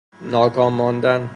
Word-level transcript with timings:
ناکام 0.21 0.73
ماندن 0.73 1.29